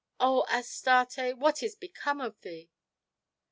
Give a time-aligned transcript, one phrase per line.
[0.19, 1.33] O Astarte!
[1.37, 2.71] what is become of thee?"